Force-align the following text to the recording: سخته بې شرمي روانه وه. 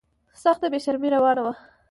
سخته 0.43 0.65
بې 0.71 0.79
شرمي 0.85 1.09
روانه 1.15 1.41
وه. 1.45 1.53